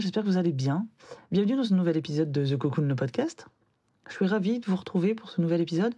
j'espère 0.00 0.22
que 0.22 0.28
vous 0.28 0.38
allez 0.38 0.52
bien. 0.52 0.86
Bienvenue 1.30 1.56
dans 1.56 1.64
ce 1.64 1.74
nouvel 1.74 1.96
épisode 1.96 2.32
de 2.32 2.44
The 2.44 2.56
Cocoon, 2.56 2.86
le 2.86 2.94
podcast. 2.94 3.46
Je 4.08 4.14
suis 4.14 4.26
ravie 4.26 4.58
de 4.58 4.64
vous 4.64 4.76
retrouver 4.76 5.14
pour 5.14 5.28
ce 5.28 5.42
nouvel 5.42 5.60
épisode. 5.60 5.94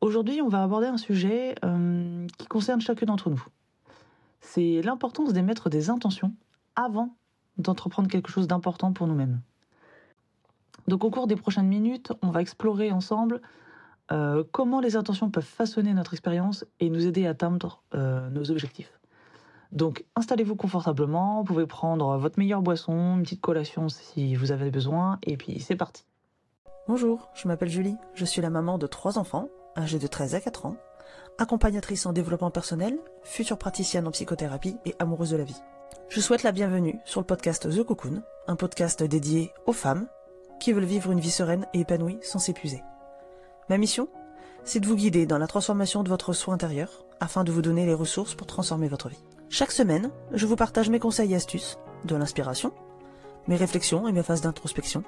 Aujourd'hui, 0.00 0.40
on 0.42 0.48
va 0.48 0.62
aborder 0.62 0.86
un 0.86 0.96
sujet 0.96 1.56
euh, 1.64 2.26
qui 2.38 2.46
concerne 2.46 2.80
chacun 2.80 3.06
d'entre 3.06 3.30
nous. 3.30 3.44
C'est 4.40 4.80
l'importance 4.82 5.32
d'émettre 5.32 5.70
des 5.70 5.90
intentions 5.90 6.32
avant 6.76 7.16
d'entreprendre 7.58 8.08
quelque 8.08 8.30
chose 8.30 8.46
d'important 8.46 8.92
pour 8.92 9.08
nous-mêmes. 9.08 9.40
Donc 10.86 11.04
au 11.04 11.10
cours 11.10 11.26
des 11.26 11.36
prochaines 11.36 11.68
minutes, 11.68 12.12
on 12.22 12.30
va 12.30 12.42
explorer 12.42 12.92
ensemble 12.92 13.40
euh, 14.12 14.44
comment 14.52 14.80
les 14.80 14.94
intentions 14.94 15.30
peuvent 15.30 15.42
façonner 15.42 15.94
notre 15.94 16.14
expérience 16.14 16.64
et 16.78 16.90
nous 16.90 17.06
aider 17.06 17.26
à 17.26 17.30
atteindre 17.30 17.82
euh, 17.94 18.30
nos 18.30 18.50
objectifs. 18.52 19.00
Donc 19.72 20.04
installez-vous 20.16 20.54
confortablement, 20.54 21.38
vous 21.38 21.44
pouvez 21.44 21.66
prendre 21.66 22.18
votre 22.18 22.38
meilleure 22.38 22.60
boisson, 22.60 23.16
une 23.16 23.22
petite 23.22 23.40
collation 23.40 23.88
si 23.88 24.36
vous 24.36 24.52
avez 24.52 24.70
besoin, 24.70 25.18
et 25.22 25.38
puis 25.38 25.60
c'est 25.60 25.76
parti. 25.76 26.04
Bonjour, 26.88 27.30
je 27.34 27.48
m'appelle 27.48 27.70
Julie, 27.70 27.96
je 28.14 28.26
suis 28.26 28.42
la 28.42 28.50
maman 28.50 28.76
de 28.76 28.86
trois 28.86 29.16
enfants, 29.16 29.48
âgés 29.76 29.98
de 29.98 30.06
13 30.06 30.34
à 30.34 30.40
4 30.40 30.66
ans, 30.66 30.76
accompagnatrice 31.38 32.04
en 32.04 32.12
développement 32.12 32.50
personnel, 32.50 32.98
future 33.22 33.56
praticienne 33.56 34.06
en 34.06 34.10
psychothérapie 34.10 34.76
et 34.84 34.94
amoureuse 34.98 35.30
de 35.30 35.38
la 35.38 35.44
vie. 35.44 35.62
Je 36.10 36.20
souhaite 36.20 36.42
la 36.42 36.52
bienvenue 36.52 37.00
sur 37.06 37.22
le 37.22 37.26
podcast 37.26 37.70
The 37.70 37.82
Cocoon, 37.82 38.22
un 38.48 38.56
podcast 38.56 39.02
dédié 39.02 39.52
aux 39.64 39.72
femmes 39.72 40.06
qui 40.60 40.72
veulent 40.72 40.84
vivre 40.84 41.12
une 41.12 41.20
vie 41.20 41.30
sereine 41.30 41.66
et 41.72 41.80
épanouie 41.80 42.18
sans 42.20 42.38
s'épuiser. 42.38 42.82
Ma 43.70 43.78
mission 43.78 44.08
C'est 44.64 44.80
de 44.80 44.86
vous 44.86 44.96
guider 44.96 45.24
dans 45.24 45.38
la 45.38 45.46
transformation 45.46 46.02
de 46.02 46.10
votre 46.10 46.34
soi 46.34 46.52
intérieur 46.52 47.06
afin 47.20 47.42
de 47.42 47.52
vous 47.52 47.62
donner 47.62 47.86
les 47.86 47.94
ressources 47.94 48.34
pour 48.34 48.46
transformer 48.46 48.88
votre 48.88 49.08
vie. 49.08 49.24
Chaque 49.54 49.70
semaine, 49.70 50.10
je 50.32 50.46
vous 50.46 50.56
partage 50.56 50.88
mes 50.88 50.98
conseils 50.98 51.34
et 51.34 51.36
astuces, 51.36 51.76
de 52.06 52.16
l'inspiration, 52.16 52.72
mes 53.48 53.56
réflexions 53.56 54.08
et 54.08 54.12
mes 54.12 54.22
phases 54.22 54.40
d'introspection, 54.40 55.04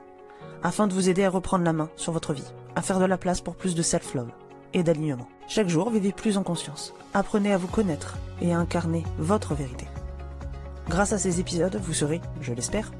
afin 0.62 0.86
de 0.86 0.92
vous 0.92 1.08
aider 1.08 1.24
à 1.24 1.30
reprendre 1.30 1.64
la 1.64 1.72
main 1.72 1.88
sur 1.96 2.12
votre 2.12 2.34
vie, 2.34 2.52
à 2.76 2.82
faire 2.82 3.00
de 3.00 3.06
la 3.06 3.16
place 3.16 3.40
pour 3.40 3.56
plus 3.56 3.74
de 3.74 3.80
self-love 3.80 4.28
et 4.74 4.82
d'alignement. 4.82 5.26
Chaque 5.48 5.70
jour, 5.70 5.88
vivez 5.88 6.12
plus 6.12 6.36
en 6.36 6.42
conscience. 6.42 6.92
Apprenez 7.14 7.54
à 7.54 7.56
vous 7.56 7.68
connaître 7.68 8.18
et 8.42 8.52
à 8.52 8.58
incarner 8.58 9.04
votre 9.16 9.54
vérité. 9.54 9.86
Grâce 10.90 11.14
à 11.14 11.18
ces 11.18 11.40
épisodes, 11.40 11.80
vous 11.82 11.94
serez, 11.94 12.20
je 12.42 12.52
l'espère, 12.52 12.92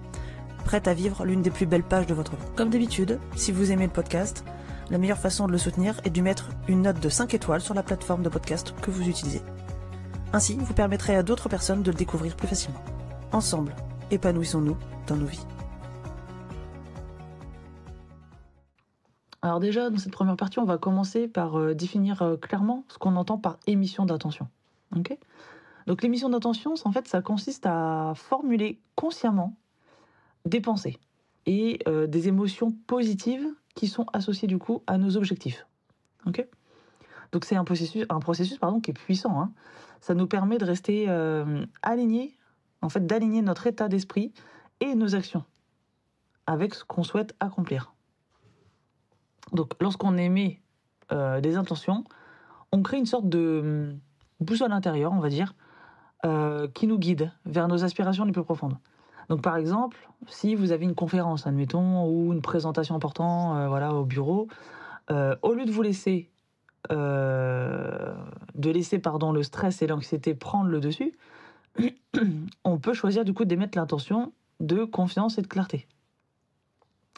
prête 0.64 0.88
à 0.88 0.94
vivre 0.94 1.26
l'une 1.26 1.42
des 1.42 1.50
plus 1.50 1.66
belles 1.66 1.82
pages 1.82 2.06
de 2.06 2.14
votre 2.14 2.36
vie. 2.36 2.46
Comme 2.56 2.70
d'habitude, 2.70 3.20
si 3.36 3.52
vous 3.52 3.70
aimez 3.70 3.84
le 3.84 3.92
podcast, 3.92 4.46
la 4.88 4.96
meilleure 4.96 5.18
façon 5.18 5.46
de 5.46 5.52
le 5.52 5.58
soutenir 5.58 6.00
est 6.04 6.10
de 6.10 6.22
mettre 6.22 6.48
une 6.68 6.80
note 6.80 7.00
de 7.00 7.08
5 7.10 7.34
étoiles 7.34 7.60
sur 7.60 7.74
la 7.74 7.82
plateforme 7.82 8.22
de 8.22 8.30
podcast 8.30 8.74
que 8.80 8.90
vous 8.90 9.06
utilisez. 9.06 9.42
Ainsi, 10.34 10.56
vous 10.56 10.74
permettrez 10.74 11.14
à 11.14 11.22
d'autres 11.22 11.48
personnes 11.48 11.84
de 11.84 11.92
le 11.92 11.96
découvrir 11.96 12.34
plus 12.34 12.48
facilement. 12.48 12.82
Ensemble, 13.30 13.72
épanouissons-nous 14.10 14.76
dans 15.06 15.14
nos 15.14 15.26
vies. 15.26 15.46
Alors 19.42 19.60
déjà, 19.60 19.90
dans 19.90 19.96
cette 19.96 20.10
première 20.10 20.36
partie, 20.36 20.58
on 20.58 20.64
va 20.64 20.76
commencer 20.76 21.28
par 21.28 21.56
euh, 21.56 21.72
définir 21.72 22.22
euh, 22.22 22.36
clairement 22.36 22.84
ce 22.88 22.98
qu'on 22.98 23.14
entend 23.14 23.38
par 23.38 23.58
émission 23.68 24.06
d'intention. 24.06 24.48
Ok? 24.96 25.16
Donc 25.86 26.02
l'émission 26.02 26.28
d'intention, 26.28 26.74
en 26.84 26.90
fait, 26.90 27.06
ça 27.06 27.22
consiste 27.22 27.64
à 27.66 28.14
formuler 28.16 28.80
consciemment 28.96 29.54
des 30.46 30.60
pensées 30.60 30.98
et 31.46 31.78
euh, 31.86 32.08
des 32.08 32.26
émotions 32.26 32.72
positives 32.88 33.46
qui 33.76 33.86
sont 33.86 34.06
associées 34.12 34.48
du 34.48 34.58
coup 34.58 34.82
à 34.88 34.98
nos 34.98 35.16
objectifs. 35.16 35.64
Donc 37.32 37.44
c'est 37.44 37.56
un 37.56 37.64
processus, 37.64 38.04
un 38.08 38.20
processus 38.20 38.58
pardon, 38.58 38.80
qui 38.80 38.90
est 38.90 38.94
puissant. 38.94 39.40
Hein. 39.40 39.52
Ça 40.00 40.14
nous 40.14 40.26
permet 40.26 40.58
de 40.58 40.66
rester 40.66 41.06
euh, 41.08 41.64
alignés, 41.82 42.36
en 42.82 42.88
fait, 42.88 43.06
d'aligner 43.06 43.42
notre 43.42 43.66
état 43.66 43.88
d'esprit 43.88 44.34
et 44.80 44.94
nos 44.94 45.14
actions 45.14 45.44
avec 46.46 46.74
ce 46.74 46.84
qu'on 46.84 47.02
souhaite 47.02 47.34
accomplir. 47.40 47.94
Donc 49.52 49.72
lorsqu'on 49.80 50.18
émet 50.18 50.60
euh, 51.10 51.40
des 51.40 51.56
intentions, 51.56 52.04
on 52.70 52.82
crée 52.82 52.98
une 52.98 53.06
sorte 53.06 53.28
de 53.28 53.60
hum, 53.62 53.98
boussole 54.40 54.72
intérieure, 54.72 55.12
on 55.12 55.20
va 55.20 55.30
dire, 55.30 55.54
euh, 56.26 56.68
qui 56.68 56.86
nous 56.86 56.98
guide 56.98 57.32
vers 57.46 57.66
nos 57.66 57.82
aspirations 57.82 58.26
les 58.26 58.32
plus 58.32 58.44
profondes. 58.44 58.76
Donc 59.30 59.40
par 59.40 59.56
exemple, 59.56 60.10
si 60.26 60.54
vous 60.54 60.70
avez 60.72 60.84
une 60.84 60.94
conférence, 60.94 61.46
admettons, 61.46 62.06
ou 62.06 62.34
une 62.34 62.42
présentation 62.42 62.94
importante 62.94 63.68
voilà, 63.68 63.94
au 63.94 64.04
bureau, 64.04 64.48
au 65.08 65.54
lieu 65.54 65.64
de 65.64 65.70
vous 65.70 65.80
laisser, 65.80 66.30
euh, 66.92 68.14
de 68.54 68.70
laisser 68.70 68.98
pardon, 68.98 69.32
le 69.32 69.42
stress 69.42 69.82
et 69.82 69.86
l'anxiété 69.86 70.34
prendre 70.34 70.68
le 70.68 70.80
dessus, 70.80 71.12
on 72.64 72.78
peut 72.78 72.94
choisir 72.94 73.24
du 73.24 73.34
coup 73.34 73.44
d'émettre 73.44 73.78
l'intention 73.78 74.32
de 74.60 74.84
confiance 74.84 75.38
et 75.38 75.42
de 75.42 75.46
clarté. 75.46 75.86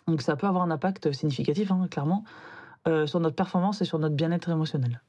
Donc 0.06 0.22
ça 0.22 0.36
peut 0.36 0.46
avoir 0.46 0.62
un 0.62 0.70
impact 0.70 1.12
significatif, 1.12 1.70
hein, 1.70 1.88
clairement, 1.90 2.24
euh, 2.86 3.06
sur 3.06 3.20
notre 3.20 3.34
performance 3.34 3.82
et 3.82 3.84
sur 3.84 3.98
notre 3.98 4.14
bien-être 4.14 4.48
émotionnel. 4.48 5.02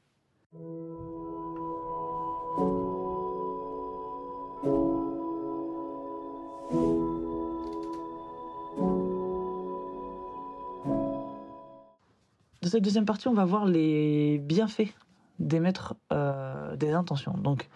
Dans 12.68 12.72
cette 12.72 12.84
deuxième 12.84 13.06
partie, 13.06 13.28
on 13.28 13.32
va 13.32 13.46
voir 13.46 13.64
les 13.64 14.36
bienfaits 14.36 14.92
d'émettre 15.38 15.94
euh, 16.12 16.76
des 16.76 16.92
intentions. 16.92 17.32
Donc, 17.32 17.66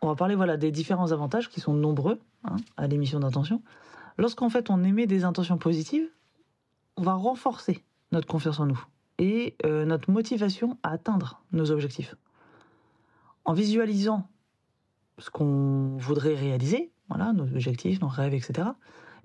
on 0.00 0.08
va 0.08 0.16
parler 0.16 0.34
voilà 0.34 0.56
des 0.56 0.72
différents 0.72 1.12
avantages 1.12 1.48
qui 1.48 1.60
sont 1.60 1.72
nombreux 1.72 2.18
hein, 2.42 2.56
à 2.76 2.88
l'émission 2.88 3.20
d'intention. 3.20 3.62
Lorsqu'en 4.18 4.50
fait 4.50 4.70
on 4.70 4.82
émet 4.82 5.06
des 5.06 5.22
intentions 5.22 5.56
positives, 5.56 6.08
on 6.96 7.02
va 7.02 7.12
renforcer 7.12 7.84
notre 8.10 8.26
confiance 8.26 8.58
en 8.58 8.66
nous 8.66 8.84
et 9.18 9.54
euh, 9.64 9.84
notre 9.84 10.10
motivation 10.10 10.76
à 10.82 10.90
atteindre 10.90 11.40
nos 11.52 11.70
objectifs. 11.70 12.16
En 13.44 13.52
visualisant 13.52 14.26
ce 15.18 15.30
qu'on 15.30 15.96
voudrait 15.96 16.34
réaliser, 16.34 16.90
voilà, 17.08 17.32
nos 17.32 17.44
objectifs, 17.44 18.00
nos 18.00 18.08
rêves, 18.08 18.34
etc., 18.34 18.70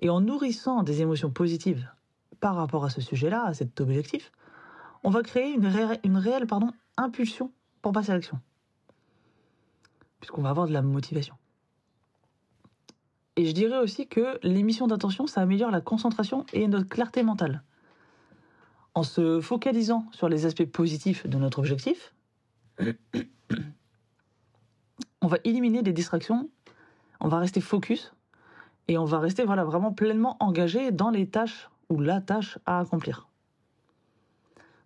et 0.02 0.12
en 0.12 0.22
nourrissant 0.22 0.84
des 0.84 1.02
émotions 1.02 1.32
positives 1.32 1.90
par 2.40 2.56
rapport 2.56 2.86
à 2.86 2.90
ce 2.90 3.02
sujet-là, 3.02 3.46
à 3.46 3.54
cet 3.54 3.80
objectif, 3.82 4.32
on 5.04 5.10
va 5.10 5.22
créer 5.22 5.54
une, 5.54 5.68
ré 5.68 6.00
une 6.04 6.18
réelle 6.18 6.48
impulsion 6.98 7.52
pour 7.82 7.92
passer 7.92 8.12
à 8.12 8.16
l'action. 8.16 8.40
Puisqu'on 10.20 10.42
va 10.42 10.50
avoir 10.50 10.68
de 10.68 10.74
la 10.74 10.82
motivation. 10.82 11.36
Et 13.36 13.46
je 13.46 13.52
dirais 13.52 13.78
aussi 13.78 14.08
que 14.08 14.40
l'émission 14.44 14.88
d'intention, 14.88 15.28
ça 15.28 15.42
améliore 15.42 15.70
la 15.70 15.82
concentration 15.82 16.46
et 16.54 16.68
notre 16.68 16.88
clarté 16.88 17.22
mentale. 17.22 17.64
En 18.94 19.04
se 19.04 19.42
focalisant 19.42 20.08
sur 20.12 20.30
les 20.30 20.46
aspects 20.46 20.66
positifs 20.66 21.28
de 21.28 21.38
notre 21.38 21.60
objectif, 21.60 22.14
on 25.22 25.28
va 25.28 25.38
éliminer 25.44 25.84
des 25.84 25.92
distractions, 25.92 26.50
on 27.20 27.28
va 27.28 27.40
rester 27.40 27.60
focus 27.60 28.14
et 28.88 28.98
on 28.98 29.06
va 29.06 29.20
rester 29.20 29.44
vraiment 29.44 29.92
pleinement 29.92 30.38
engagé 30.40 30.92
dans 30.92 31.10
les 31.10 31.28
tâches 31.28 31.70
ou 31.90 32.00
la 32.00 32.22
tâche 32.22 32.60
à 32.66 32.80
accomplir. 32.80 33.28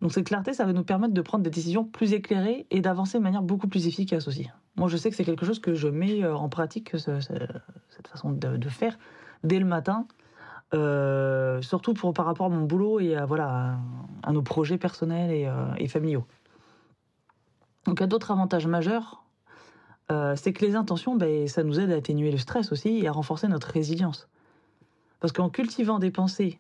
Donc 0.02 0.14
cette 0.14 0.26
clarté, 0.26 0.54
ça 0.54 0.66
va 0.66 0.74
nous 0.74 0.84
permettre 0.84 1.14
de 1.14 1.22
prendre 1.22 1.44
des 1.44 1.50
décisions 1.50 1.84
plus 1.84 2.14
éclairées 2.14 2.66
et 2.72 2.82
d'avancer 2.82 3.18
de 3.18 3.24
manière 3.24 3.42
beaucoup 3.42 3.68
plus 3.68 3.88
efficace 3.88 4.28
aussi. 4.28 4.50
Moi, 4.78 4.88
je 4.88 4.96
sais 4.96 5.10
que 5.10 5.16
c'est 5.16 5.26
quelque 5.26 5.46
chose 5.46 5.60
que 5.60 5.76
je 5.76 5.90
mets 5.90 6.24
euh, 6.24 6.36
en 6.36 6.48
pratique, 6.48 6.92
ce, 6.98 7.20
ce, 7.20 7.34
cette 7.90 8.08
façon 8.08 8.32
de, 8.32 8.70
faire, 8.70 8.98
dès 9.44 9.60
le 9.60 9.66
matin, 9.66 10.08
euh, 10.74 11.62
surtout 11.62 11.94
par 11.94 12.26
rapport 12.26 12.46
à 12.46 12.50
mon 12.50 12.64
boulot 12.64 13.02
et 13.02 13.18
à, 13.18 13.28
nos 14.32 14.42
projets 14.42 14.78
personnels 14.78 15.32
et, 15.32 15.48
euh, 15.48 15.88
familiaux. 15.88 16.26
Donc 17.84 18.00
il 18.00 18.02
y 18.02 18.04
a 18.04 18.08
d'autres 18.08 18.32
avantages 18.32 18.68
majeurs, 18.68 19.24
c'est 20.36 20.54
que 20.54 20.66
les 20.66 20.76
intentions, 20.76 21.16
ben, 21.16 21.48
ça 21.48 21.64
nous 21.64 21.80
aide 21.80 21.92
à 21.92 21.96
atténuer 21.96 22.32
le 22.32 22.40
stress 22.40 22.72
aussi 22.72 22.98
et 22.98 23.08
à 23.08 23.12
renforcer 23.12 23.48
notre 23.48 23.68
résilience. 23.68 24.28
Parce 25.20 25.32
qu'en 25.34 25.50
cultivant 25.50 26.00
des 26.00 26.10
pensées 26.10 26.60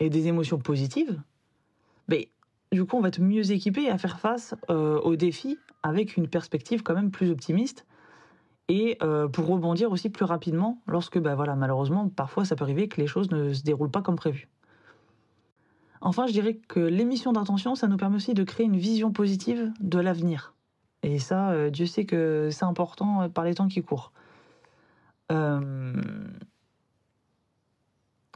et 0.00 0.10
des 0.10 0.26
émotions 0.26 0.58
positives, 0.58 1.20
ben, 2.08 2.24
du 2.72 2.84
coup, 2.84 2.96
on 2.96 3.00
va 3.00 3.08
être 3.08 3.20
mieux 3.20 3.52
équipé 3.52 3.88
à 3.88 3.98
faire 3.98 4.18
face 4.18 4.54
euh, 4.70 4.98
aux 5.00 5.16
défis 5.16 5.58
avec 5.82 6.16
une 6.16 6.28
perspective 6.28 6.82
quand 6.82 6.94
même 6.94 7.10
plus 7.10 7.30
optimiste 7.30 7.86
et 8.68 8.98
euh, 9.02 9.28
pour 9.28 9.46
rebondir 9.46 9.90
aussi 9.90 10.10
plus 10.10 10.24
rapidement 10.24 10.80
lorsque, 10.86 11.18
bah 11.18 11.34
voilà, 11.34 11.56
malheureusement, 11.56 12.08
parfois 12.08 12.44
ça 12.44 12.56
peut 12.56 12.64
arriver 12.64 12.88
que 12.88 13.00
les 13.00 13.06
choses 13.06 13.30
ne 13.30 13.52
se 13.52 13.62
déroulent 13.62 13.90
pas 13.90 14.02
comme 14.02 14.16
prévu. 14.16 14.48
Enfin, 16.00 16.26
je 16.26 16.32
dirais 16.32 16.54
que 16.68 16.80
l'émission 16.80 17.32
d'intention, 17.32 17.74
ça 17.74 17.88
nous 17.88 17.96
permet 17.96 18.16
aussi 18.16 18.32
de 18.32 18.44
créer 18.44 18.66
une 18.66 18.76
vision 18.76 19.12
positive 19.12 19.70
de 19.80 19.98
l'avenir. 19.98 20.54
Et 21.02 21.18
ça, 21.18 21.50
euh, 21.50 21.70
Dieu 21.70 21.86
sait 21.86 22.06
que 22.06 22.48
c'est 22.50 22.64
important 22.64 23.28
par 23.28 23.44
les 23.44 23.54
temps 23.54 23.68
qui 23.68 23.82
courent. 23.82 24.12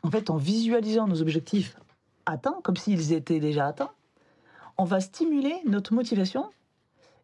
En 0.05 0.11
fait, 0.11 0.31
en 0.31 0.37
visualisant 0.37 1.09
nos 1.09 1.21
objectifs 1.23 1.77
atteints, 2.27 2.61
comme 2.63 2.77
s'ils 2.77 3.13
étaient 3.13 3.41
déjà 3.41 3.67
atteints, 3.67 3.91
on 4.77 4.85
va 4.85 5.01
stimuler 5.01 5.55
notre 5.67 5.95
motivation 5.95 6.51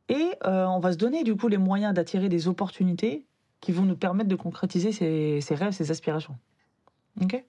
et 0.09 0.31
euh, 0.45 0.67
on 0.67 0.81
va 0.81 0.93
se 0.93 0.97
donner 0.97 1.23
du 1.23 1.37
coup 1.37 1.49
les 1.49 1.59
moyens 1.59 1.95
d'attirer 1.95 2.29
des 2.29 2.49
opportunités 2.49 3.27
qui 3.61 3.71
vont 3.73 3.85
nous 3.85 3.97
permettre 3.97 4.29
de 4.31 4.37
concrétiser 4.37 4.93
ces, 4.93 5.41
ces 5.43 5.55
rêves, 5.55 5.73
ces 5.73 5.91
aspirations. 5.91 6.37
Ok? 7.21 7.45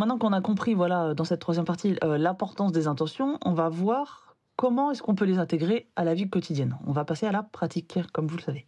Maintenant 0.00 0.16
qu'on 0.16 0.32
a 0.32 0.40
compris, 0.40 0.72
voilà, 0.72 1.12
dans 1.12 1.24
cette 1.24 1.40
troisième 1.40 1.66
partie, 1.66 1.96
euh, 2.02 2.16
l'importance 2.16 2.72
des 2.72 2.86
intentions, 2.86 3.38
on 3.44 3.52
va 3.52 3.68
voir 3.68 4.34
comment 4.56 4.90
est-ce 4.90 5.02
qu'on 5.02 5.14
peut 5.14 5.26
les 5.26 5.38
intégrer 5.38 5.90
à 5.94 6.04
la 6.04 6.14
vie 6.14 6.28
quotidienne. 6.28 6.78
On 6.86 6.92
va 6.92 7.04
passer 7.04 7.26
à 7.26 7.32
la 7.32 7.42
pratique, 7.42 7.98
comme 8.12 8.26
vous 8.26 8.38
le 8.38 8.42
savez. 8.42 8.66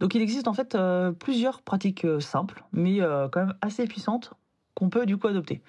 Donc 0.00 0.16
il 0.16 0.22
existe 0.22 0.48
en 0.48 0.52
fait 0.52 0.74
euh, 0.74 1.12
plusieurs 1.12 1.62
pratiques 1.62 2.04
euh, 2.04 2.18
simples, 2.18 2.64
mais 2.72 2.98
quand 3.32 3.40
même 3.46 3.54
assez 3.60 3.86
puissantes, 3.86 4.34
qu'on 4.74 4.90
peut 4.90 5.06
du 5.06 5.16
coup 5.16 5.28
adopter. 5.28 5.62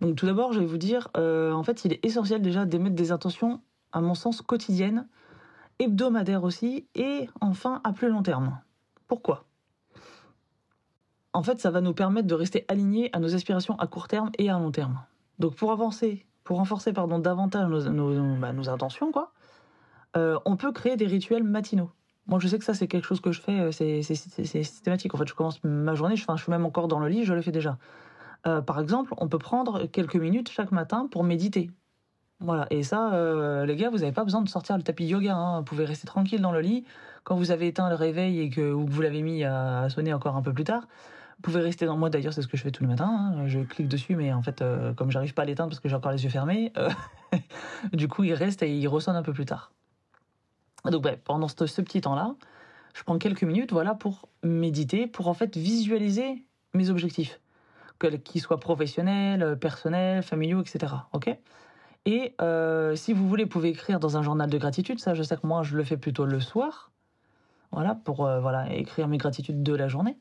Donc 0.00 0.16
tout 0.16 0.26
d'abord, 0.26 0.52
je 0.52 0.58
vais 0.58 0.66
vous 0.66 0.76
dire, 0.76 1.08
en 1.14 1.62
fait, 1.62 1.84
il 1.84 1.92
est 1.92 2.04
essentiel 2.04 2.42
déjà 2.42 2.66
d'émettre 2.66 2.96
des 2.96 3.12
intentions, 3.12 3.60
à 3.92 4.00
mon 4.00 4.14
sens, 4.14 4.42
quotidiennes, 4.42 5.06
hebdomadaires 5.78 6.42
aussi, 6.42 6.86
et 6.96 7.28
enfin 7.40 7.80
à 7.84 7.92
plus 7.92 8.08
long 8.08 8.22
terme. 8.22 8.58
Pourquoi? 9.06 9.45
En 11.36 11.42
fait, 11.42 11.60
ça 11.60 11.70
va 11.70 11.82
nous 11.82 11.92
permettre 11.92 12.26
de 12.26 12.34
rester 12.34 12.64
alignés 12.66 13.10
à 13.12 13.20
nos 13.20 13.34
aspirations 13.34 13.78
à 13.78 13.86
court 13.86 14.08
terme 14.08 14.30
et 14.38 14.48
à 14.48 14.54
long 14.54 14.70
terme. 14.70 15.00
Donc 15.38 15.54
pour 15.54 15.70
avancer, 15.70 16.24
pour 16.44 16.56
renforcer 16.56 16.94
pardon, 16.94 17.18
davantage 17.18 17.68
nos, 17.68 18.36
bah, 18.38 18.54
intentions, 18.68 19.12
quoi, 19.12 19.32
euh, 20.16 20.38
on 20.46 20.56
peut 20.56 20.72
créer 20.72 20.96
des 20.96 21.06
rituels 21.06 21.44
matinaux. 21.44 21.90
Moi, 22.26 22.38
je 22.38 22.48
sais 22.48 22.58
que 22.58 22.64
ça, 22.64 22.72
c'est 22.72 22.88
quelque 22.88 23.04
chose 23.04 23.20
que 23.20 23.32
je 23.32 23.42
fais, 23.42 23.60
euh, 23.60 23.70
c'est 23.70 24.02
systématique. 24.02 25.14
En 25.14 25.18
fait, 25.18 25.28
je 25.28 25.34
commence 25.34 25.62
ma 25.62 25.94
journée, 25.94 26.16
je, 26.16 26.24
je 26.26 26.42
suis 26.42 26.50
même 26.50 26.64
encore 26.64 26.88
dans 26.88 27.00
le 27.00 27.08
lit, 27.08 27.24
je 27.26 27.34
le 27.34 27.42
fais 27.42 27.52
déjà. 27.52 27.76
Euh, 28.46 28.62
par 28.62 28.80
exemple, 28.80 29.12
on 29.18 29.28
peut 29.28 29.38
prendre 29.38 29.84
quelques 29.84 30.16
minutes 30.16 30.48
chaque 30.50 30.72
matin 30.72 31.06
pour 31.10 31.22
méditer. 31.22 31.70
Voilà, 32.40 32.66
et 32.70 32.82
ça, 32.82 33.10
les 33.66 33.76
gars, 33.76 33.90
vous 33.90 33.98
n'avez 33.98 34.12
pas 34.12 34.24
besoin 34.24 34.40
de 34.40 34.48
sortir 34.48 34.78
le 34.78 34.82
tapis 34.82 35.04
yoga. 35.04 35.36
Hein. 35.36 35.58
Vous 35.58 35.64
pouvez 35.64 35.84
rester 35.84 36.06
tranquille 36.06 36.40
dans 36.40 36.52
le 36.52 36.60
lit. 36.60 36.84
Quand 37.24 37.36
vous 37.36 37.50
avez 37.50 37.66
éteint 37.66 37.90
le 37.90 37.94
réveil 37.94 38.40
et 38.40 38.48
que, 38.48 38.72
ou 38.72 38.86
que 38.86 38.90
vous 38.90 39.02
l'avez 39.02 39.20
mis 39.20 39.44
à 39.44 39.88
sonner 39.90 40.14
encore 40.14 40.36
un 40.36 40.42
peu 40.42 40.54
plus 40.54 40.64
tard, 40.64 40.86
vous 41.36 41.42
pouvez 41.42 41.60
rester 41.60 41.84
dans 41.84 41.98
moi 41.98 42.08
d'ailleurs, 42.08 42.32
c'est 42.32 42.40
ce 42.40 42.48
que 42.48 42.56
je 42.56 42.62
fais 42.62 42.70
tous 42.70 42.82
les 42.82 42.88
matins. 42.88 43.08
Hein. 43.08 43.46
Je 43.46 43.60
clique 43.60 43.88
dessus, 43.88 44.16
mais 44.16 44.32
en 44.32 44.42
fait, 44.42 44.62
euh, 44.62 44.94
comme 44.94 45.10
j'arrive 45.10 45.34
pas 45.34 45.42
à 45.42 45.44
l'éteindre 45.44 45.68
parce 45.68 45.80
que 45.80 45.88
j'ai 45.88 45.94
encore 45.94 46.12
les 46.12 46.24
yeux 46.24 46.30
fermés, 46.30 46.72
euh, 46.78 46.88
du 47.92 48.08
coup, 48.08 48.24
il 48.24 48.32
reste 48.32 48.62
et 48.62 48.74
il 48.74 48.88
ressonne 48.88 49.16
un 49.16 49.22
peu 49.22 49.34
plus 49.34 49.44
tard. 49.44 49.72
Donc, 50.86 51.02
bref, 51.02 51.18
pendant 51.24 51.48
ce, 51.48 51.82
petit 51.82 52.00
temps-là, 52.00 52.34
je 52.94 53.02
prends 53.02 53.18
quelques 53.18 53.42
minutes, 53.42 53.72
voilà, 53.72 53.94
pour 53.94 54.28
méditer, 54.42 55.06
pour 55.06 55.28
en 55.28 55.34
fait 55.34 55.56
visualiser 55.56 56.44
mes 56.72 56.88
objectifs, 56.88 57.38
qu'ils 58.24 58.40
soient 58.40 58.60
professionnels, 58.60 59.58
personnels, 59.58 60.22
familiaux, 60.22 60.62
etc. 60.62 60.94
Ok? 61.12 61.36
Et 62.06 62.34
euh, 62.40 62.94
si 62.94 63.12
vous 63.12 63.28
voulez, 63.28 63.44
vous 63.44 63.50
pouvez 63.50 63.68
écrire 63.68 64.00
dans 64.00 64.16
un 64.16 64.22
journal 64.22 64.48
de 64.48 64.58
gratitude. 64.58 65.00
Ça, 65.00 65.12
je 65.12 65.22
sais 65.22 65.36
que 65.36 65.46
moi, 65.46 65.62
je 65.64 65.76
le 65.76 65.84
fais 65.84 65.96
plutôt 65.96 66.24
le 66.24 66.40
soir. 66.40 66.92
Voilà, 67.72 67.96
pour 67.96 68.18
voilà 68.18 68.72
écrire 68.72 69.08
mes 69.08 69.18
gratitudes 69.18 69.62
de 69.62 69.74
la 69.74 69.88
journée. 69.88 70.16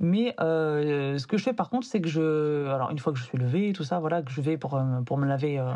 Mais 0.00 0.34
euh, 0.40 1.18
ce 1.18 1.26
que 1.26 1.36
je 1.36 1.44
fais 1.44 1.52
par 1.52 1.70
contre, 1.70 1.86
c'est 1.86 2.00
que 2.00 2.08
je, 2.08 2.66
alors 2.68 2.90
une 2.90 2.98
fois 2.98 3.12
que 3.12 3.18
je 3.18 3.24
suis 3.24 3.38
levé, 3.38 3.72
tout 3.72 3.84
ça, 3.84 4.00
voilà, 4.00 4.22
que 4.22 4.30
je 4.30 4.40
vais 4.40 4.56
pour 4.56 4.74
euh, 4.74 5.00
pour 5.02 5.18
me 5.18 5.26
laver, 5.26 5.58
euh, 5.58 5.72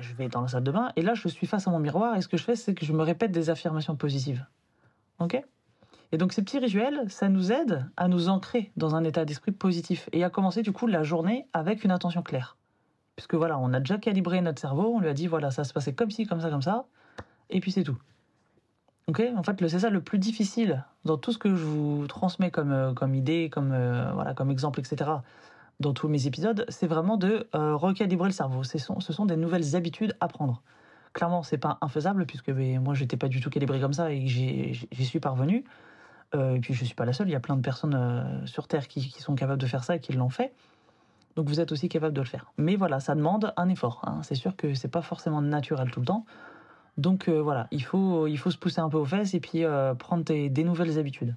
je 0.00 0.14
vais 0.14 0.28
dans 0.28 0.42
la 0.42 0.48
salle 0.48 0.64
de 0.64 0.70
bain 0.70 0.92
et 0.96 1.02
là 1.02 1.14
je 1.14 1.28
suis 1.28 1.46
face 1.46 1.66
à 1.66 1.70
mon 1.70 1.78
miroir 1.78 2.16
et 2.16 2.20
ce 2.20 2.28
que 2.28 2.36
je 2.36 2.44
fais, 2.44 2.56
c'est 2.56 2.74
que 2.74 2.84
je 2.84 2.92
me 2.92 3.02
répète 3.02 3.32
des 3.32 3.48
affirmations 3.50 3.96
positives. 3.96 4.44
Ok? 5.20 5.42
Et 6.12 6.18
donc 6.18 6.32
ces 6.32 6.42
petits 6.42 6.58
rituels, 6.58 7.10
ça 7.10 7.28
nous 7.28 7.50
aide 7.50 7.86
à 7.96 8.08
nous 8.08 8.28
ancrer 8.28 8.70
dans 8.76 8.94
un 8.94 9.04
état 9.04 9.24
d'esprit 9.24 9.52
positif 9.52 10.08
et 10.12 10.22
à 10.22 10.30
commencer 10.30 10.62
du 10.62 10.72
coup 10.72 10.86
la 10.86 11.02
journée 11.02 11.46
avec 11.52 11.82
une 11.82 11.90
intention 11.90 12.22
claire. 12.22 12.56
Puisque 13.16 13.34
voilà, 13.34 13.58
on 13.58 13.72
a 13.72 13.80
déjà 13.80 13.96
calibré 13.96 14.42
notre 14.42 14.60
cerveau, 14.60 14.92
on 14.94 15.00
lui 15.00 15.08
a 15.08 15.14
dit 15.14 15.26
voilà, 15.26 15.50
ça 15.50 15.64
se 15.64 15.72
passait 15.72 15.94
comme 15.94 16.10
ci, 16.10 16.26
comme 16.26 16.40
ça, 16.40 16.50
comme 16.50 16.62
ça, 16.62 16.84
et 17.48 17.60
puis 17.60 17.72
c'est 17.72 17.82
tout. 17.82 17.96
Ok, 19.08 19.22
en 19.36 19.42
fait, 19.44 19.56
c'est 19.68 19.78
ça 19.78 19.90
le 19.90 20.00
plus 20.00 20.18
difficile 20.18 20.84
dans 21.04 21.16
tout 21.16 21.30
ce 21.30 21.38
que 21.38 21.54
je 21.54 21.64
vous 21.64 22.08
transmets 22.08 22.50
comme, 22.50 22.72
euh, 22.72 22.92
comme 22.92 23.14
idée, 23.14 23.48
comme, 23.50 23.70
euh, 23.72 24.10
voilà, 24.12 24.34
comme 24.34 24.50
exemple, 24.50 24.80
etc. 24.80 25.10
Dans 25.78 25.92
tous 25.92 26.08
mes 26.08 26.26
épisodes, 26.26 26.66
c'est 26.68 26.88
vraiment 26.88 27.16
de 27.16 27.46
euh, 27.54 27.76
recalibrer 27.76 28.28
le 28.28 28.32
cerveau. 28.32 28.64
Ce 28.64 28.78
sont, 28.78 28.98
ce 28.98 29.12
sont 29.12 29.24
des 29.24 29.36
nouvelles 29.36 29.76
habitudes 29.76 30.16
à 30.18 30.26
prendre. 30.26 30.60
Clairement, 31.12 31.44
c'est 31.44 31.58
pas 31.58 31.78
infaisable 31.82 32.26
puisque 32.26 32.50
ben, 32.50 32.80
moi, 32.80 32.94
j'étais 32.94 33.16
pas 33.16 33.28
du 33.28 33.40
tout 33.40 33.48
calibré 33.48 33.78
comme 33.80 33.92
ça 33.92 34.10
et 34.10 34.26
j'y 34.26 35.04
suis 35.04 35.20
parvenu. 35.20 35.64
et 36.34 36.58
puis, 36.60 36.74
je 36.74 36.84
suis 36.84 36.94
pas 36.94 37.04
la 37.04 37.12
seule. 37.12 37.28
Il 37.28 37.32
y 37.32 37.36
a 37.36 37.40
plein 37.40 37.56
de 37.56 37.62
personnes 37.62 38.42
sur 38.46 38.68
Terre 38.68 38.88
qui, 38.88 39.08
qui, 39.08 39.22
sont 39.22 39.34
capables 39.34 39.60
de 39.60 39.66
faire 39.66 39.84
ça 39.84 39.96
et 39.96 40.00
qui 40.00 40.12
l'ont 40.12 40.28
fait. 40.28 40.52
Donc, 41.36 41.48
vous 41.48 41.60
êtes 41.60 41.72
aussi 41.72 41.88
capable 41.88 42.12
de 42.12 42.20
le 42.20 42.26
faire. 42.26 42.52
Mais 42.58 42.76
voilà, 42.76 43.00
ça 43.00 43.14
demande 43.14 43.54
un 43.56 43.68
effort. 43.68 44.02
Hein. 44.04 44.20
C'est 44.22 44.34
sûr 44.34 44.56
que 44.56 44.74
c'est 44.74 44.88
pas 44.88 45.02
forcément 45.02 45.40
naturel 45.40 45.90
tout 45.90 46.00
le 46.00 46.06
temps. 46.06 46.26
Donc 46.96 47.28
euh, 47.28 47.40
voilà, 47.40 47.68
il 47.70 47.82
faut, 47.82 48.26
il 48.26 48.38
faut 48.38 48.50
se 48.50 48.56
pousser 48.56 48.80
un 48.80 48.88
peu 48.88 48.96
aux 48.96 49.04
fesses 49.04 49.34
et 49.34 49.40
puis 49.40 49.64
euh, 49.64 49.94
prendre 49.94 50.24
des, 50.24 50.64
nouvelles 50.64 50.98
habitudes. 50.98 51.36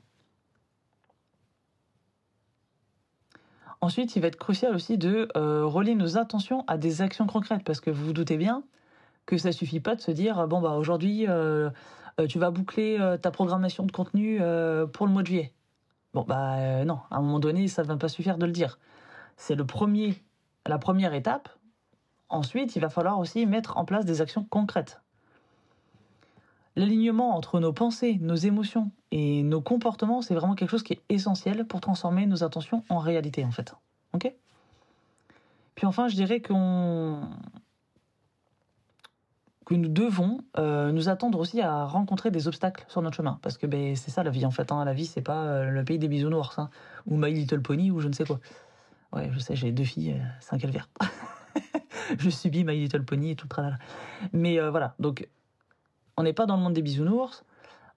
Ensuite, 3.82 4.16
il 4.16 4.22
va 4.22 4.28
être 4.28 4.38
crucial 4.38 4.76
aussi 4.76 4.98
de 4.98 5.30
euh, 5.38 5.66
relier 5.66 5.96
nos 5.96 6.18
attentions 6.18 6.64
à 6.68 6.78
des 6.78 7.02
actions 7.02 7.28
concrètes 7.28 7.64
parce 7.64 7.80
que 7.80 7.90
vous 7.90 8.06
vous 8.06 8.14
doutez 8.14 8.38
bien 8.38 8.64
que 9.26 9.38
ça 9.38 9.52
suffit 9.52 9.80
pas 9.80 9.96
de 9.96 10.02
se 10.02 10.12
dire 10.12 10.48
bon 10.48 10.60
bah 10.60 10.72
aujourd'hui 10.72 11.28
tu 12.28 12.40
vas 12.40 12.50
boucler 12.50 12.98
ta 13.22 13.30
programmation 13.30 13.86
de 13.86 13.92
contenu 13.92 14.40
pour 14.92 15.06
le 15.06 15.14
mois 15.14 15.22
de 15.22 15.28
juillet. 15.28 15.54
Bon 16.16 16.24
bah 16.28 16.84
non, 16.84 17.00
à 17.12 17.18
un 17.18 17.22
moment 17.22 17.40
donné 17.40 17.68
ça 17.68 17.84
ne 17.84 17.88
va 17.88 17.96
pas 17.96 18.08
suffire 18.08 18.40
de 18.40 18.46
le 18.48 18.52
dire. 18.52 18.80
C'est 19.38 19.54
le 19.54 19.66
premier, 19.68 20.16
la 20.66 20.80
première 20.80 21.14
étape. 21.14 21.48
Ensuite, 22.28 22.76
il 22.76 22.80
va 22.80 22.90
falloir 22.90 23.20
aussi 23.20 23.46
mettre 23.46 23.78
en 23.78 23.86
place 23.86 24.04
des 24.04 24.20
actions 24.20 24.44
concrètes. 24.44 25.00
L'alignement 26.76 27.36
entre 27.36 27.60
nos 27.60 27.74
pensées, 27.74 28.18
nos 28.22 28.36
émotions 28.36 28.92
et 29.12 29.44
nos 29.44 29.62
comportements, 29.62 30.22
c'est 30.22 30.36
vraiment 30.36 30.56
quelque 30.56 30.70
chose 30.70 30.84
qui 30.84 30.94
est 30.94 31.02
essentiel 31.10 31.66
pour 31.66 31.82
transformer 31.82 32.26
nos 32.26 32.44
intentions 32.44 32.84
en 32.90 33.00
réalité, 33.00 33.44
en 33.44 33.52
fait. 33.52 33.74
Ok? 34.14 34.32
Puis 35.76 35.86
enfin, 35.86 36.08
je 36.08 36.16
dirais 36.16 36.42
qu'on 36.42 37.22
que 39.70 39.76
nous 39.76 39.88
devons 39.88 40.40
euh, 40.58 40.92
nous 40.92 41.10
attendre 41.10 41.38
aussi 41.40 41.62
à 41.62 41.86
rencontrer 41.86 42.32
des 42.32 42.48
obstacles 42.48 42.86
sur 42.88 43.04
notre 43.04 43.16
chemin. 43.16 43.38
Parce 43.44 43.58
que 43.60 43.68
ben, 43.68 43.96
c'est 43.96 44.10
ça 44.10 44.24
la 44.24 44.32
vie 44.32 44.46
en 44.46 44.52
fait. 44.52 44.72
Hein. 44.72 44.84
La 44.84 44.94
vie, 44.94 45.06
c'est 45.06 45.22
pas 45.22 45.44
euh, 45.44 45.70
le 45.70 45.84
pays 45.86 46.00
des 46.00 46.08
bisounours, 46.08 46.58
hein. 46.58 46.72
ou 47.06 47.18
My 47.18 47.32
Little 47.32 47.62
Pony, 47.62 47.92
ou 47.92 48.00
je 48.00 48.08
ne 48.08 48.14
sais 48.14 48.26
quoi. 48.26 48.40
Ouais, 49.14 49.30
je 49.32 49.38
sais, 49.38 49.56
j'ai 49.56 49.72
deux 49.72 49.84
filles, 49.84 50.14
euh, 50.14 50.26
c'est 50.40 50.58
je 52.20 52.30
subis 52.30 52.64
My 52.64 52.80
Little 52.80 53.06
Pony 53.06 53.32
et 53.32 53.36
tout 53.36 53.46
le 53.46 53.50
tralala. 53.50 53.78
Mais 54.34 54.60
voilà, 54.70 54.96
donc 55.00 55.28
on 56.20 56.24
n'est 56.24 56.34
pas 56.34 56.46
dans 56.46 56.58
le 56.58 56.62
monde 56.62 56.74
des 56.74 56.82
bisounours. 56.82 57.46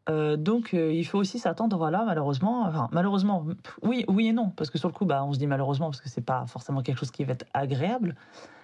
Euh, 0.08 0.36
donc 0.36 0.74
euh, 0.74 0.92
il 0.92 1.04
faut 1.04 1.18
aussi 1.18 1.40
s'attendre, 1.40 1.76
voilà, 1.76 2.04
malheureusement, 2.04 2.70
malheureusement, 2.92 3.44
oui, 3.82 4.04
oui 4.08 4.28
et 4.28 4.32
non, 4.32 4.50
parce 4.50 4.70
que 4.70 4.78
sur 4.78 4.88
le 4.88 4.94
coup, 4.94 5.04
bah, 5.04 5.24
on 5.24 5.32
se 5.32 5.38
dit 5.38 5.46
malheureusement 5.48 5.86
parce 5.90 6.00
que 6.00 6.08
c'est 6.08 6.24
pas 6.24 6.46
forcément 6.46 6.82
quelque 6.82 6.98
chose 6.98 7.10
qui 7.10 7.24
va 7.24 7.32
être 7.32 7.46
agréable, 7.52 8.14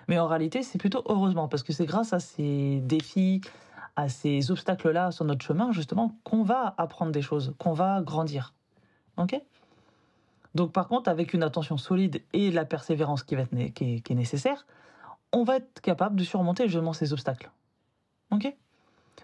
mais 0.06 0.18
en 0.18 0.28
réalité, 0.28 0.62
c'est 0.62 0.78
plutôt 0.78 1.02
heureusement 1.06 1.48
parce 1.48 1.64
que 1.64 1.72
c'est 1.72 1.86
grâce 1.86 2.12
à 2.12 2.20
ces 2.20 2.80
défis, 2.84 3.40
à 3.96 4.08
ces 4.08 4.52
obstacles-là 4.52 5.10
sur 5.10 5.24
notre 5.24 5.44
chemin, 5.44 5.72
justement, 5.72 6.14
qu'on 6.22 6.44
va 6.44 6.74
apprendre 6.78 7.10
des 7.10 7.22
choses, 7.22 7.54
qu'on 7.58 7.72
va 7.72 8.00
grandir. 8.00 8.54
Donc 10.54 10.72
par 10.72 10.86
contre, 10.86 11.10
avec 11.10 11.34
une 11.34 11.42
attention 11.42 11.76
solide 11.78 12.22
et 12.32 12.52
la 12.52 12.64
persévérance 12.64 13.24
qui 13.24 13.34
va 13.34 13.42
être 13.42 13.74
qui 13.74 14.02
est 14.08 14.14
nécessaire, 14.14 14.66
on 15.32 15.42
va 15.42 15.56
être 15.56 15.80
capable 15.80 16.14
de 16.14 16.24
surmonter 16.24 16.68
justement 16.68 16.92
ces 16.92 17.12
obstacles. 17.12 17.50
Ok? 18.30 18.54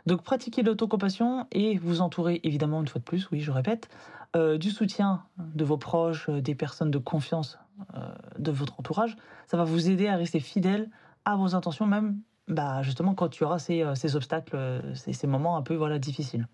Donc 0.06 0.22
pratiquez 0.22 0.62
l'autocompassion 0.62 1.46
et 1.52 1.76
vous 1.76 2.00
entourez 2.00 2.40
évidemment 2.42 2.80
une 2.80 2.88
fois 2.88 2.98
de 2.98 3.04
plus, 3.04 3.30
oui 3.30 3.40
je 3.40 3.50
répète, 3.50 3.88
euh, 4.36 4.58
du 4.58 4.70
soutien 4.70 5.22
de 5.38 5.64
vos 5.64 5.76
proches, 5.76 6.28
euh, 6.28 6.40
des 6.40 6.54
personnes 6.54 6.90
de 6.90 6.98
confiance 6.98 7.58
euh, 7.94 8.00
de 8.38 8.50
votre 8.50 8.78
entourage. 8.80 9.16
Ça 9.46 9.56
va 9.56 9.64
vous 9.64 9.88
aider 9.88 10.08
à 10.08 10.16
rester 10.16 10.40
fidèle 10.40 10.90
à 11.24 11.36
vos 11.36 11.54
intentions, 11.54 11.86
même 11.86 12.18
bah, 12.48 12.82
justement 12.82 13.14
quand 13.14 13.36
il 13.36 13.40
y 13.40 13.44
aura 13.44 13.58
ces, 13.58 13.84
ces 13.94 14.16
obstacles, 14.16 14.82
ces, 14.94 15.12
ces 15.12 15.26
moments 15.26 15.56
un 15.56 15.62
peu 15.62 15.74
voilà, 15.74 15.98
difficiles. 15.98 16.46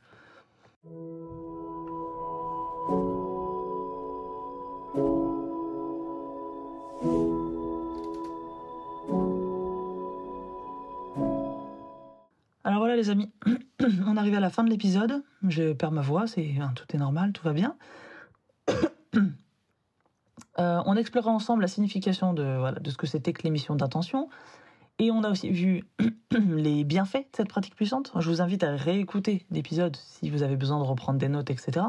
Les 13.00 13.10
amis, 13.10 13.30
on 14.06 14.16
arrive 14.16 14.34
à 14.34 14.40
la 14.40 14.50
fin 14.50 14.62
de 14.62 14.70
l'épisode. 14.70 15.22
Je 15.48 15.72
perds 15.72 15.92
ma 15.92 16.02
voix, 16.02 16.26
c'est 16.26 16.56
hein, 16.60 16.72
tout 16.74 16.84
est 16.94 16.98
normal, 16.98 17.32
tout 17.32 17.42
va 17.42 17.52
bien. 17.52 17.76
Euh, 20.58 20.82
on 20.84 20.94
explorera 20.96 21.30
ensemble 21.30 21.62
la 21.62 21.68
signification 21.68 22.34
de, 22.34 22.60
ce 22.84 22.96
que 22.96 23.06
c'était 23.06 23.32
que 23.32 23.42
l'émission 23.44 23.76
d'intention. 23.76 24.28
Et 24.98 25.10
on 25.10 25.22
a 25.22 25.30
aussi 25.30 25.48
vu 25.48 25.84
les 26.32 26.84
bienfaits 26.84 27.30
de 27.32 27.36
cette 27.36 27.48
pratique 27.48 27.74
puissante. 27.74 28.12
Je 28.18 28.28
vous 28.28 28.42
invite 28.42 28.62
à 28.62 28.76
réécouter 28.76 29.46
l'épisode 29.50 29.96
si 29.96 30.28
vous 30.28 30.42
avez 30.42 30.56
besoin 30.56 30.78
de 30.78 30.84
reprendre 30.84 31.18
des 31.18 31.28
notes, 31.28 31.48
etc. 31.48 31.86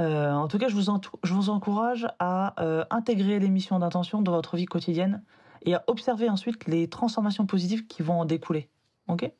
Euh, 0.00 0.32
en 0.32 0.48
tout 0.48 0.58
cas, 0.58 0.68
je 0.68 0.74
vous, 0.74 1.00
je 1.22 1.34
vous 1.34 1.50
encourage 1.50 2.08
à 2.18 2.60
euh, 2.60 2.84
intégrer 2.90 3.38
l'émission 3.38 3.78
d'intention 3.78 4.20
dans 4.20 4.32
votre 4.32 4.56
vie 4.56 4.66
quotidienne 4.66 5.22
et 5.62 5.74
à 5.74 5.84
observer 5.86 6.28
ensuite 6.28 6.66
les 6.66 6.88
transformations 6.88 7.46
positives 7.46 7.86
qui 7.86 8.02
vont 8.02 8.20
en 8.20 8.24
découler. 8.24 8.68
Ok? 9.06 9.30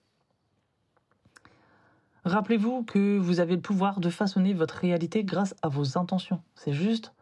Rappelez-vous 2.29 2.83
que 2.83 3.17
vous 3.17 3.41
avez 3.41 3.55
le 3.55 3.63
pouvoir 3.63 4.01
de 4.01 4.11
façonner 4.11 4.53
votre 4.53 4.75
réalité 4.75 5.25
grâce 5.25 5.55
à 5.63 5.69
vos 5.69 5.97
intentions. 5.97 6.43
C'est 6.57 6.75
juste, 6.75 7.15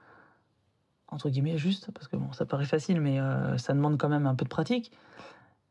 entre 1.06 1.30
guillemets, 1.30 1.56
juste, 1.56 1.92
parce 1.92 2.08
que 2.08 2.16
bon, 2.16 2.32
ça 2.32 2.44
paraît 2.44 2.64
facile, 2.64 3.00
mais 3.00 3.20
euh, 3.20 3.56
ça 3.56 3.72
demande 3.72 3.98
quand 3.98 4.08
même 4.08 4.26
un 4.26 4.34
peu 4.34 4.44
de 4.44 4.48
pratique. 4.48 4.90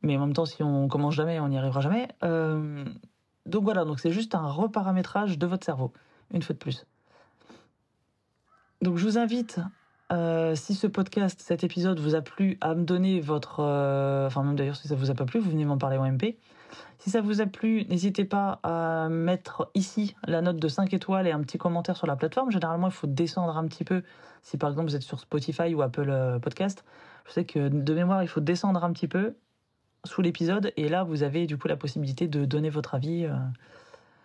Mais 0.01 0.15
en 0.15 0.22
même 0.22 0.34
temps, 0.34 0.46
si 0.46 0.63
on 0.63 0.88
commence 0.88 1.15
jamais, 1.15 1.42
on 1.42 1.50
n'y 1.50 1.58
arrivera 1.58 1.82
jamais. 1.82 2.08
Euh, 2.24 2.86
donc 3.46 3.65
voilà, 3.65 3.84
donc 3.84 4.00
c'est 4.00 4.12
juste 4.12 4.36
un 4.36 4.48
reparamétrage 4.48 5.38
de 5.38 5.46
votre 5.46 5.65
cerveau, 5.65 5.92
une 6.32 6.42
fois 6.42 6.54
de 6.54 6.60
plus. 6.60 6.86
Donc 8.82 8.96
je 8.96 9.04
vous 9.04 9.18
invite, 9.18 9.60
euh, 10.13 10.56
si 10.56 10.75
ce 10.75 10.88
podcast, 10.88 11.42
cet 11.42 11.65
épisode 11.65 12.00
vous 12.00 12.15
a 12.15 12.22
plu, 12.22 12.58
à 12.62 12.74
me 12.74 12.86
donner 12.86 13.20
votre... 13.20 13.60
enfin 14.27 14.44
même 14.44 14.56
d'ailleurs 14.56 14.77
si 14.77 14.88
ça 14.88 14.96
vous 14.96 15.12
a 15.12 15.13
pas 15.13 15.25
plu, 15.25 15.42
vous 15.42 15.51
venez 15.51 15.65
m'en 15.65 15.77
parler 15.77 15.98
en 15.98 16.10
MP. 16.10 16.38
Si 17.05 17.12
ça 17.12 17.22
vous 17.22 17.39
a 17.39 17.46
plu, 17.46 17.86
n'hésitez 17.86 18.25
pas 18.25 18.60
à 18.63 19.10
mettre 19.10 19.70
ici 19.75 20.15
la 20.25 20.41
note 20.41 20.58
de 20.58 20.67
5 20.67 20.91
étoiles 20.94 21.27
et 21.27 21.32
un 21.32 21.41
petit 21.41 21.60
commentaire 21.60 21.96
sur 21.96 22.08
la 22.08 22.15
plateforme. 22.15 22.50
Généralement, 22.50 22.88
il 22.88 22.94
faut 22.94 23.05
descendre 23.05 23.55
un 23.58 23.67
petit 23.67 23.84
peu. 23.84 24.01
Si 24.41 24.58
par 24.58 24.72
exemple 24.72 24.89
vous 24.89 24.96
êtes 24.96 25.03
sur 25.03 25.20
Spotify 25.20 25.75
ou 25.75 25.82
Apple 25.82 26.10
euh, 26.10 26.39
Podcast, 26.39 26.84
je 27.27 27.34
sais 27.34 27.46
que 27.46 27.67
de 27.67 27.94
mémoire, 27.94 28.24
il 28.24 28.27
faut 28.27 28.39
descendre 28.39 28.84
un 28.84 28.91
petit 28.91 29.08
peu 29.08 29.36
sous 30.03 30.22
l'épisode 30.22 30.72
et 30.77 30.89
là, 30.89 31.03
vous 31.03 31.24
avez 31.24 31.48
du 31.48 31.58
coup 31.58 31.67
la 31.67 31.75
possibilité 31.75 32.27
de 32.27 32.46
donner 32.46 32.70
votre 32.70 32.96
avis 32.96 33.25
euh, 33.25 33.36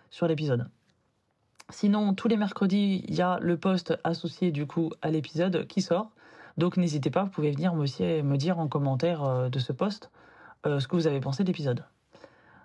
sur 0.09 0.27
l'épisode. 0.27 0.67
Sinon, 1.69 2.13
tous 2.13 2.27
les 2.27 2.37
mercredis, 2.37 3.03
il 3.07 3.15
y 3.15 3.21
a 3.21 3.37
le 3.41 3.57
post 3.57 3.97
associé 4.03 4.51
du 4.51 4.67
coup 4.67 4.91
à 5.01 5.09
l'épisode 5.09 5.67
qui 5.67 5.81
sort. 5.81 6.09
Donc 6.57 6.77
n'hésitez 6.77 7.09
pas, 7.09 7.23
vous 7.23 7.29
pouvez 7.29 7.51
venir 7.51 7.73
me, 7.75 8.35
dire 8.37 8.59
en 8.59 8.67
commentaire 8.67 9.23
euh, 9.23 9.49
de 9.49 9.59
ce 9.59 9.71
post 9.71 10.09
ce 10.65 10.87
que 10.87 10.95
vous 10.95 11.07
avez 11.07 11.19
pensé 11.19 11.43
de 11.43 11.47
l'épisode. 11.47 11.83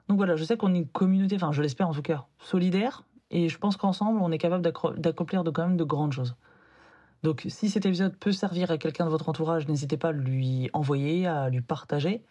Donc 0.08 0.18
voilà, 0.18 0.36
je 0.36 0.44
sais 0.44 0.56
qu'on 0.56 0.74
est 0.74 0.78
une 0.78 0.88
communauté, 0.88 1.36
enfin 1.36 1.52
je 1.52 1.62
l'espère 1.62 1.88
en 1.88 1.92
tout 1.92 2.02
cas, 2.02 2.26
solidaire, 2.38 3.02
et 3.30 3.48
je 3.48 3.58
pense 3.58 3.76
qu'ensemble, 3.76 4.20
on 4.20 4.30
est 4.30 4.38
capable 4.38 4.62
d'accomplir 4.98 5.42
quand 5.52 5.66
même 5.66 5.76
de 5.76 5.84
grandes 5.84 6.12
choses. 6.12 6.36
Donc 7.22 7.44
si 7.48 7.68
cet 7.68 7.86
épisode 7.86 8.16
peut 8.16 8.32
servir 8.32 8.70
à 8.70 8.78
quelqu'un 8.78 9.04
de 9.04 9.10
votre 9.10 9.28
entourage, 9.28 9.66
n'hésitez 9.66 9.96
pas 9.96 10.08
à 10.08 10.12
lui 10.12 10.70
envoyer, 10.72 11.26
à 11.26 11.48
lui 11.48 11.60
partager. 11.60 12.22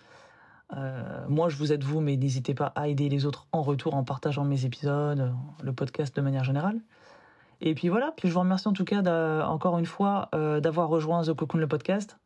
Euh, 0.76 1.26
moi, 1.28 1.50
je 1.50 1.58
vous 1.58 1.74
aide 1.74 1.84
vous, 1.84 2.00
mais 2.00 2.16
n'hésitez 2.16 2.54
pas 2.54 2.68
à 2.76 2.88
aider 2.88 3.10
les 3.10 3.26
autres 3.26 3.48
en 3.52 3.62
retour 3.62 3.94
en 3.94 4.04
partageant 4.04 4.46
mes 4.46 4.66
épisodes, 4.66 5.34
le 5.62 5.74
podcast 5.74 6.16
de 6.16 6.22
manière 6.22 6.44
générale. 6.44 6.80
Et 7.62 7.74
puis 7.74 7.90
voilà, 7.90 8.14
puis 8.18 8.28
je 8.30 8.34
vous 8.34 8.40
remercie 8.40 8.68
en 8.68 8.74
tout 8.74 8.86
cas 8.86 9.02
encore 9.46 9.78
une 9.80 9.86
fois 9.86 10.30
euh, 10.36 10.60
d'avoir 10.60 10.90
rejoint 10.90 11.24
The 11.24 11.34
Cocoon 11.34 11.60
le 11.60 11.68
podcast. 11.68 12.18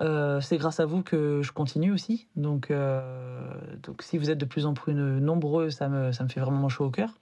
Euh, 0.00 0.40
c'est 0.40 0.56
grâce 0.56 0.80
à 0.80 0.86
vous 0.86 1.02
que 1.02 1.42
je 1.42 1.52
continue 1.52 1.92
aussi. 1.92 2.28
Donc, 2.36 2.70
euh, 2.70 3.54
donc 3.82 4.02
si 4.02 4.18
vous 4.18 4.30
êtes 4.30 4.38
de 4.38 4.44
plus 4.44 4.66
en 4.66 4.74
plus 4.74 4.94
nombreux, 4.94 5.70
ça 5.70 5.88
me, 5.88 6.12
ça 6.12 6.24
me 6.24 6.28
fait 6.28 6.40
vraiment 6.40 6.68
chaud 6.68 6.86
au 6.86 6.90
cœur. 6.90 7.18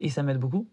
Et 0.00 0.08
ça 0.08 0.22
m'aide 0.22 0.38
beaucoup. 0.38 0.66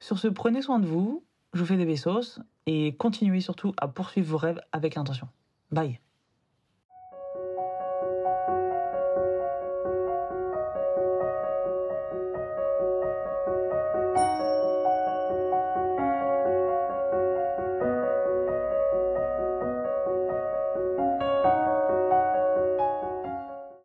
Sur 0.00 0.18
ce, 0.18 0.28
prenez 0.28 0.62
soin 0.62 0.78
de 0.78 0.86
vous. 0.86 1.24
Je 1.54 1.60
vous 1.60 1.66
fais 1.66 1.76
des 1.76 1.84
vaisseaux. 1.84 2.20
Et 2.66 2.94
continuez 2.96 3.40
surtout 3.40 3.72
à 3.78 3.88
poursuivre 3.88 4.28
vos 4.28 4.36
rêves 4.36 4.60
avec 4.72 4.96
intention. 4.96 5.28
Bye 5.70 6.07